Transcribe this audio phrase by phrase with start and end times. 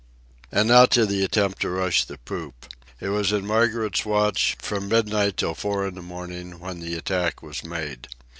[0.51, 2.65] And now to the attempt to rush the poop.
[2.99, 7.43] It was in Margaret's watch, from midnight till four in the morning, when the attack
[7.43, 8.07] was made.